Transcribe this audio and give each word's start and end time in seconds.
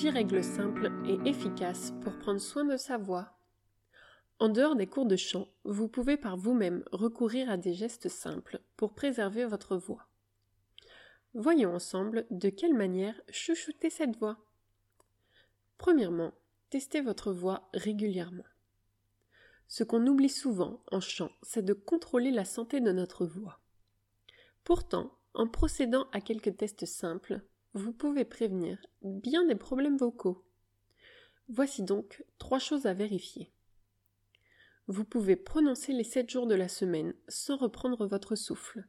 10 0.00 0.08
règles 0.08 0.42
simples 0.42 0.90
et 1.04 1.28
efficaces 1.28 1.92
pour 2.00 2.18
prendre 2.18 2.40
soin 2.40 2.64
de 2.64 2.78
sa 2.78 2.96
voix. 2.96 3.36
En 4.38 4.48
dehors 4.48 4.74
des 4.74 4.86
cours 4.86 5.04
de 5.04 5.16
chant, 5.16 5.46
vous 5.64 5.88
pouvez 5.88 6.16
par 6.16 6.38
vous-même 6.38 6.82
recourir 6.90 7.50
à 7.50 7.58
des 7.58 7.74
gestes 7.74 8.08
simples 8.08 8.62
pour 8.78 8.94
préserver 8.94 9.44
votre 9.44 9.76
voix. 9.76 10.08
Voyons 11.34 11.74
ensemble 11.74 12.24
de 12.30 12.48
quelle 12.48 12.72
manière 12.72 13.20
chuchoter 13.28 13.90
cette 13.90 14.16
voix. 14.16 14.38
Premièrement, 15.76 16.32
testez 16.70 17.02
votre 17.02 17.30
voix 17.30 17.68
régulièrement. 17.74 18.46
Ce 19.68 19.84
qu'on 19.84 20.06
oublie 20.06 20.30
souvent 20.30 20.82
en 20.90 21.00
chant, 21.00 21.30
c'est 21.42 21.62
de 21.62 21.74
contrôler 21.74 22.30
la 22.30 22.46
santé 22.46 22.80
de 22.80 22.90
notre 22.90 23.26
voix. 23.26 23.60
Pourtant, 24.64 25.14
en 25.34 25.46
procédant 25.46 26.08
à 26.12 26.22
quelques 26.22 26.56
tests 26.56 26.86
simples, 26.86 27.42
vous 27.74 27.92
pouvez 27.92 28.24
prévenir 28.24 28.78
bien 29.02 29.44
des 29.44 29.54
problèmes 29.54 29.96
vocaux. 29.96 30.44
Voici 31.48 31.82
donc 31.82 32.24
trois 32.38 32.58
choses 32.58 32.86
à 32.86 32.94
vérifier. 32.94 33.52
Vous 34.88 35.04
pouvez 35.04 35.36
prononcer 35.36 35.92
les 35.92 36.04
sept 36.04 36.28
jours 36.28 36.46
de 36.48 36.54
la 36.54 36.68
semaine 36.68 37.14
sans 37.28 37.56
reprendre 37.56 38.06
votre 38.06 38.34
souffle. 38.34 38.88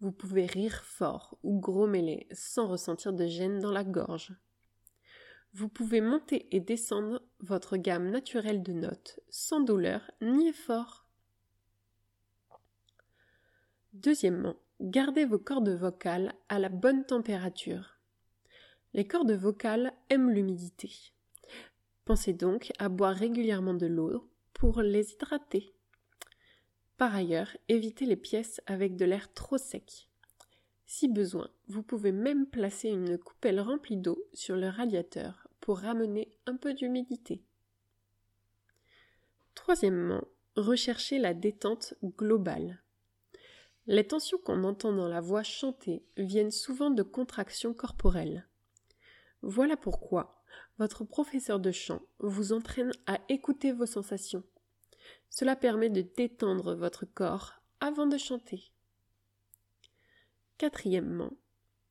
Vous 0.00 0.12
pouvez 0.12 0.44
rire 0.44 0.84
fort 0.84 1.38
ou 1.42 1.60
grommeler 1.60 2.26
sans 2.32 2.66
ressentir 2.66 3.12
de 3.12 3.26
gêne 3.26 3.60
dans 3.60 3.70
la 3.70 3.84
gorge. 3.84 4.34
Vous 5.54 5.68
pouvez 5.68 6.00
monter 6.00 6.54
et 6.54 6.60
descendre 6.60 7.22
votre 7.40 7.76
gamme 7.76 8.10
naturelle 8.10 8.62
de 8.62 8.72
notes 8.72 9.20
sans 9.28 9.60
douleur 9.60 10.10
ni 10.20 10.48
effort. 10.48 11.06
Deuxièmement, 13.92 14.56
Gardez 14.82 15.24
vos 15.24 15.38
cordes 15.38 15.68
vocales 15.68 16.34
à 16.48 16.58
la 16.58 16.68
bonne 16.68 17.04
température. 17.04 18.00
Les 18.94 19.06
cordes 19.06 19.30
vocales 19.30 19.92
aiment 20.10 20.32
l'humidité. 20.32 20.90
Pensez 22.04 22.32
donc 22.32 22.72
à 22.80 22.88
boire 22.88 23.14
régulièrement 23.14 23.74
de 23.74 23.86
l'eau 23.86 24.28
pour 24.52 24.82
les 24.82 25.12
hydrater. 25.12 25.72
Par 26.96 27.14
ailleurs, 27.14 27.56
évitez 27.68 28.06
les 28.06 28.16
pièces 28.16 28.60
avec 28.66 28.96
de 28.96 29.04
l'air 29.04 29.32
trop 29.32 29.56
sec. 29.56 30.08
Si 30.84 31.06
besoin, 31.06 31.48
vous 31.68 31.84
pouvez 31.84 32.10
même 32.10 32.44
placer 32.46 32.88
une 32.88 33.18
coupelle 33.18 33.60
remplie 33.60 33.96
d'eau 33.96 34.20
sur 34.34 34.56
le 34.56 34.66
radiateur 34.66 35.46
pour 35.60 35.78
ramener 35.78 36.28
un 36.46 36.56
peu 36.56 36.74
d'humidité. 36.74 37.44
Troisièmement, 39.54 40.24
recherchez 40.56 41.20
la 41.20 41.34
détente 41.34 41.94
globale. 42.02 42.82
Les 43.86 44.06
tensions 44.06 44.38
qu'on 44.38 44.62
entend 44.62 44.92
dans 44.92 45.08
la 45.08 45.20
voix 45.20 45.42
chantée 45.42 46.04
viennent 46.16 46.52
souvent 46.52 46.90
de 46.90 47.02
contractions 47.02 47.74
corporelles. 47.74 48.48
Voilà 49.42 49.76
pourquoi 49.76 50.42
votre 50.78 51.04
professeur 51.04 51.58
de 51.58 51.72
chant 51.72 52.00
vous 52.20 52.52
entraîne 52.52 52.92
à 53.06 53.18
écouter 53.28 53.72
vos 53.72 53.86
sensations. 53.86 54.44
Cela 55.30 55.56
permet 55.56 55.90
de 55.90 56.02
détendre 56.02 56.74
votre 56.74 57.06
corps 57.06 57.54
avant 57.80 58.06
de 58.06 58.18
chanter. 58.18 58.70
Quatrièmement, 60.58 61.32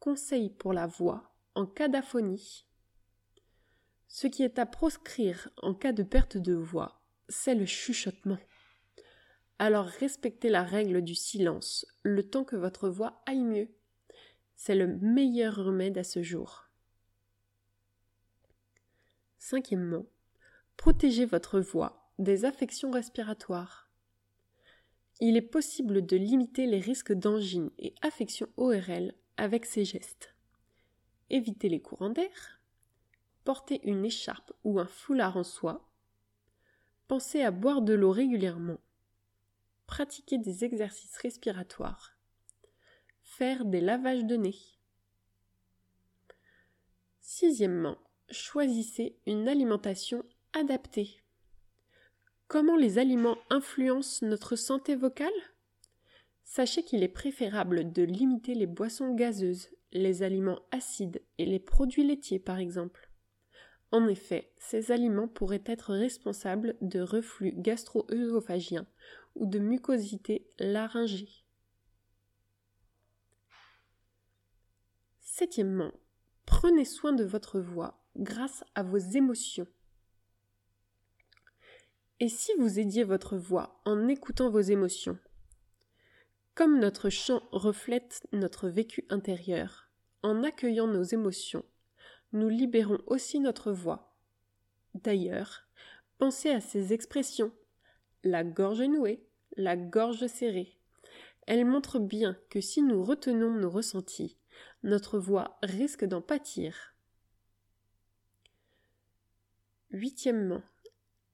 conseil 0.00 0.50
pour 0.50 0.72
la 0.72 0.88
voix 0.88 1.34
en 1.54 1.66
cas 1.66 1.88
d'aphonie. 1.88 2.66
Ce 4.08 4.26
qui 4.26 4.42
est 4.42 4.58
à 4.58 4.66
proscrire 4.66 5.50
en 5.62 5.74
cas 5.74 5.92
de 5.92 6.02
perte 6.02 6.36
de 6.36 6.54
voix, 6.54 7.00
c'est 7.28 7.54
le 7.54 7.66
chuchotement. 7.66 8.38
Alors 9.58 9.86
respectez 9.86 10.50
la 10.50 10.62
règle 10.62 11.02
du 11.02 11.14
silence 11.14 11.86
le 12.02 12.22
temps 12.22 12.44
que 12.44 12.56
votre 12.56 12.90
voix 12.90 13.22
aille 13.24 13.42
mieux. 13.42 13.68
C'est 14.54 14.74
le 14.74 14.86
meilleur 14.86 15.56
remède 15.56 15.96
à 15.96 16.04
ce 16.04 16.22
jour. 16.22 16.68
Cinquièmement, 19.38 20.04
protégez 20.76 21.24
votre 21.24 21.60
voix 21.60 22.10
des 22.18 22.44
affections 22.44 22.90
respiratoires. 22.90 23.90
Il 25.20 25.36
est 25.36 25.42
possible 25.42 26.04
de 26.04 26.16
limiter 26.16 26.66
les 26.66 26.80
risques 26.80 27.12
d'angine 27.12 27.70
et 27.78 27.94
affections 28.02 28.48
ORL 28.58 29.14
avec 29.38 29.64
ces 29.64 29.86
gestes. 29.86 30.34
Évitez 31.30 31.70
les 31.70 31.80
courants 31.80 32.10
d'air. 32.10 32.60
Portez 33.44 33.80
une 33.88 34.04
écharpe 34.04 34.52
ou 34.64 34.78
un 34.78 34.86
foulard 34.86 35.38
en 35.38 35.44
soie. 35.44 35.88
Pensez 37.08 37.40
à 37.40 37.50
boire 37.50 37.80
de 37.80 37.94
l'eau 37.94 38.10
régulièrement 38.10 38.78
pratiquer 39.86 40.38
des 40.38 40.64
exercices 40.64 41.16
respiratoires, 41.18 42.16
faire 43.22 43.64
des 43.64 43.80
lavages 43.80 44.24
de 44.24 44.36
nez. 44.36 44.56
Sixièmement, 47.20 47.98
choisissez 48.30 49.18
une 49.26 49.48
alimentation 49.48 50.24
adaptée. 50.52 51.22
Comment 52.48 52.76
les 52.76 52.98
aliments 52.98 53.38
influencent 53.50 54.24
notre 54.24 54.56
santé 54.56 54.94
vocale? 54.94 55.32
Sachez 56.44 56.84
qu'il 56.84 57.02
est 57.02 57.08
préférable 57.08 57.92
de 57.92 58.02
limiter 58.02 58.54
les 58.54 58.66
boissons 58.66 59.14
gazeuses, 59.14 59.68
les 59.92 60.22
aliments 60.22 60.60
acides 60.70 61.22
et 61.38 61.44
les 61.44 61.58
produits 61.58 62.06
laitiers 62.06 62.38
par 62.38 62.58
exemple. 62.58 63.05
En 63.92 64.08
effet, 64.08 64.52
ces 64.58 64.90
aliments 64.90 65.28
pourraient 65.28 65.62
être 65.64 65.94
responsables 65.94 66.76
de 66.80 67.00
reflux 67.00 67.52
gastro-œsophagien 67.52 68.86
ou 69.36 69.46
de 69.46 69.58
mucosité 69.58 70.50
laryngée. 70.58 71.44
Septièmement, 75.20 75.92
prenez 76.46 76.84
soin 76.84 77.12
de 77.12 77.24
votre 77.24 77.60
voix 77.60 78.02
grâce 78.16 78.64
à 78.74 78.82
vos 78.82 78.96
émotions. 78.96 79.66
Et 82.18 82.30
si 82.30 82.50
vous 82.58 82.78
aidiez 82.78 83.04
votre 83.04 83.36
voix 83.36 83.82
en 83.84 84.08
écoutant 84.08 84.48
vos 84.48 84.60
émotions 84.60 85.18
Comme 86.54 86.78
notre 86.80 87.10
chant 87.10 87.42
reflète 87.52 88.26
notre 88.32 88.70
vécu 88.70 89.04
intérieur, 89.10 89.90
en 90.22 90.42
accueillant 90.42 90.86
nos 90.86 91.02
émotions, 91.02 91.64
nous 92.32 92.48
libérons 92.48 93.00
aussi 93.06 93.40
notre 93.40 93.72
voix. 93.72 94.16
D'ailleurs, 94.94 95.68
pensez 96.18 96.50
à 96.50 96.60
ces 96.60 96.92
expressions 96.92 97.52
la 98.24 98.44
gorge 98.44 98.82
nouée, 98.82 99.26
la 99.56 99.76
gorge 99.76 100.26
serrée. 100.26 100.78
Elle 101.46 101.64
montre 101.64 101.98
bien 101.98 102.36
que 102.50 102.60
si 102.60 102.82
nous 102.82 103.04
retenons 103.04 103.52
nos 103.52 103.70
ressentis, 103.70 104.36
notre 104.82 105.18
voix 105.18 105.58
risque 105.62 106.04
d'en 106.04 106.20
pâtir. 106.20 106.94
Huitièmement, 109.90 110.62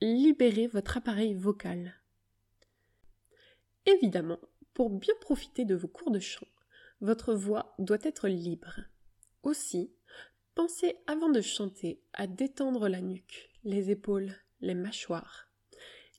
libérez 0.00 0.66
votre 0.66 0.96
appareil 0.96 1.34
vocal. 1.34 1.94
Évidemment, 3.86 4.40
pour 4.74 4.90
bien 4.90 5.14
profiter 5.20 5.64
de 5.64 5.74
vos 5.74 5.88
cours 5.88 6.10
de 6.10 6.18
chant, 6.18 6.46
votre 7.00 7.34
voix 7.34 7.74
doit 7.78 7.98
être 8.02 8.28
libre. 8.28 8.80
Aussi, 9.42 9.92
pensez 10.54 10.96
avant 11.06 11.28
de 11.28 11.40
chanter 11.40 12.02
à 12.12 12.26
détendre 12.26 12.88
la 12.88 13.00
nuque, 13.00 13.50
les 13.64 13.90
épaules, 13.90 14.34
les 14.60 14.74
mâchoires 14.74 15.50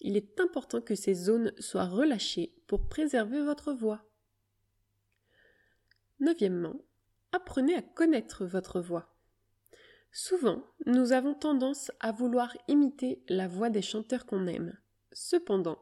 il 0.02 0.18
est 0.18 0.40
important 0.40 0.82
que 0.82 0.96
ces 0.96 1.14
zones 1.14 1.54
soient 1.60 1.86
relâchées 1.86 2.54
pour 2.68 2.88
préserver 2.90 3.42
votre 3.42 3.72
voix. 3.72 4.04
Neuvièmement, 6.20 6.82
apprenez 7.32 7.76
à 7.76 7.82
connaître 7.82 8.46
votre 8.46 8.82
voix. 8.82 9.16
Souvent, 10.12 10.66
nous 10.86 11.14
avons 11.14 11.34
tendance 11.34 11.92
à 12.00 12.12
vouloir 12.12 12.58
imiter 12.68 13.24
la 13.30 13.48
voix 13.48 13.70
des 13.70 13.82
chanteurs 13.82 14.26
qu'on 14.26 14.48
aime. 14.48 14.78
Cependant, 15.14 15.80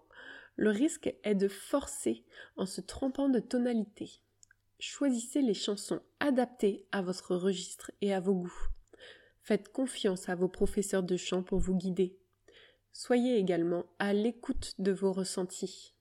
le 0.56 0.70
risque 0.70 1.14
est 1.24 1.36
de 1.36 1.48
forcer 1.48 2.26
en 2.58 2.66
se 2.66 2.82
trompant 2.82 3.30
de 3.30 3.40
tonalité. 3.40 4.22
Choisissez 4.80 5.42
les 5.42 5.54
chansons 5.54 6.02
adaptées 6.22 6.88
à 6.94 7.02
votre 7.02 7.36
registre 7.36 7.92
et 8.02 8.14
à 8.14 8.22
vos 8.22 8.34
goûts. 8.34 8.68
Faites 9.42 9.74
confiance 9.74 10.30
à 10.30 10.36
vos 10.36 10.48
professeurs 10.48 11.04
de 11.04 11.18
chant 11.18 11.44
pour 11.44 11.60
vous 11.60 11.76
guider. 11.76 12.18
Soyez 12.94 13.38
également 13.38 13.86
à 14.00 14.14
l'écoute 14.14 14.76
de 14.80 14.94
vos 14.94 15.12
ressentis. 15.12 15.94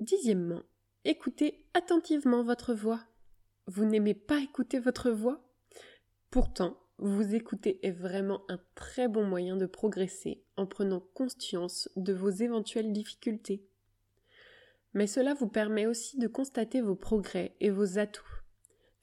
Dixièmement, 0.00 0.62
écoutez 1.04 1.66
attentivement 1.74 2.42
votre 2.42 2.72
voix. 2.72 3.04
Vous 3.66 3.84
n'aimez 3.84 4.14
pas 4.14 4.40
écouter 4.40 4.78
votre 4.78 5.10
voix? 5.10 5.44
Pourtant, 6.30 6.78
vous 6.96 7.34
écouter 7.34 7.86
est 7.86 7.92
vraiment 7.92 8.42
un 8.48 8.58
très 8.74 9.08
bon 9.08 9.26
moyen 9.26 9.56
de 9.56 9.66
progresser 9.66 10.42
en 10.56 10.66
prenant 10.66 11.00
conscience 11.14 11.90
de 11.96 12.14
vos 12.14 12.30
éventuelles 12.30 12.92
difficultés. 12.92 13.68
Mais 14.98 15.06
cela 15.06 15.32
vous 15.32 15.46
permet 15.46 15.86
aussi 15.86 16.18
de 16.18 16.26
constater 16.26 16.80
vos 16.80 16.96
progrès 16.96 17.54
et 17.60 17.70
vos 17.70 18.00
atouts. 18.00 18.42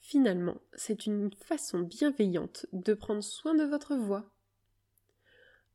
Finalement, 0.01 0.57
c'est 0.73 1.05
une 1.05 1.31
façon 1.31 1.79
bienveillante 1.79 2.65
de 2.73 2.93
prendre 2.93 3.23
soin 3.23 3.55
de 3.55 3.63
votre 3.63 3.95
voix. 3.95 4.29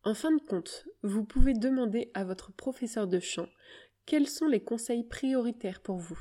En 0.05 0.13
fin 0.13 0.31
de 0.31 0.43
compte, 0.43 0.87
vous 1.03 1.25
pouvez 1.25 1.55
demander 1.55 2.11
à 2.13 2.25
votre 2.25 2.53
professeur 2.53 3.07
de 3.07 3.19
chant 3.19 3.49
quels 4.05 4.29
sont 4.29 4.47
les 4.47 4.63
conseils 4.63 5.05
prioritaires 5.05 5.81
pour 5.81 5.97
vous. 5.97 6.21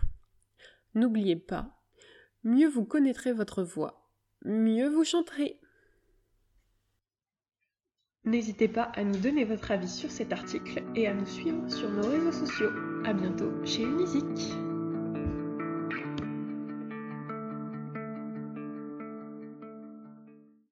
N'oubliez 0.95 1.35
pas, 1.35 1.83
mieux 2.45 2.69
vous 2.69 2.85
connaîtrez 2.85 3.33
votre 3.33 3.63
voix, 3.63 4.09
mieux 4.45 4.87
vous 4.87 5.03
chanterez. 5.03 5.58
N'hésitez 8.25 8.67
pas 8.67 8.91
à 8.95 9.03
nous 9.03 9.17
donner 9.17 9.45
votre 9.45 9.71
avis 9.71 9.87
sur 9.87 10.11
cet 10.11 10.33
article 10.33 10.83
et 10.95 11.07
à 11.07 11.13
nous 11.13 11.25
suivre 11.25 11.69
sur 11.69 11.89
nos 11.89 12.07
réseaux 12.07 12.31
sociaux. 12.31 12.69
A 13.05 13.13
bientôt 13.13 13.51
chez 13.65 13.83
Unisic. 13.83 14.53